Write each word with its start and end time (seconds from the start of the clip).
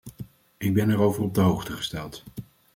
Ik 0.57 0.73
ben 0.73 0.89
erover 0.89 1.23
op 1.23 1.33
de 1.33 1.41
hoogte 1.41 1.71
gesteld. 1.71 2.23